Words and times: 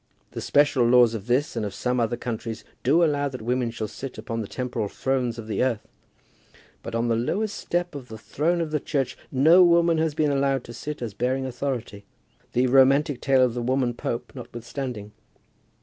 The 0.31 0.41
special 0.41 0.83
laws 0.83 1.13
of 1.13 1.27
this 1.27 1.55
and 1.55 1.63
of 1.63 1.75
some 1.75 1.99
other 1.99 2.17
countries 2.17 2.63
do 2.81 3.03
allow 3.03 3.29
that 3.29 3.39
women 3.43 3.69
shall 3.69 3.87
sit 3.87 4.17
upon 4.17 4.41
the 4.41 4.47
temporal 4.47 4.87
thrones 4.87 5.37
of 5.37 5.45
the 5.45 5.61
earth, 5.61 5.85
but 6.81 6.95
on 6.95 7.07
the 7.07 7.15
lowest 7.15 7.55
step 7.55 7.93
of 7.93 8.07
the 8.07 8.17
throne 8.17 8.61
of 8.61 8.71
the 8.71 8.79
Church 8.79 9.15
no 9.31 9.63
woman 9.63 9.99
has 9.99 10.15
been 10.15 10.31
allowed 10.31 10.63
to 10.63 10.73
sit 10.73 11.03
as 11.03 11.13
bearing 11.13 11.45
authority, 11.45 12.03
the 12.53 12.65
romantic 12.65 13.21
tale 13.21 13.43
of 13.43 13.53
the 13.53 13.61
woman 13.61 13.93
Pope 13.93 14.31
notwithstanding. 14.33 15.11